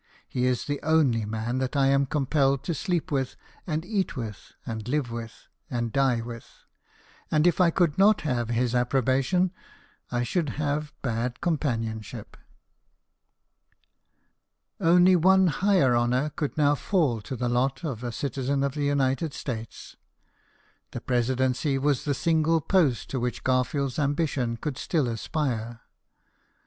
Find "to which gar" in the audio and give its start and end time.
23.11-23.63